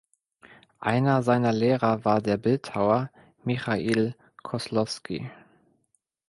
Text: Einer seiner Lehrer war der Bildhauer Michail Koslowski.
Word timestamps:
Einer 0.79 1.21
seiner 1.21 1.51
Lehrer 1.53 2.03
war 2.05 2.23
der 2.23 2.37
Bildhauer 2.37 3.11
Michail 3.43 4.15
Koslowski. 4.41 5.29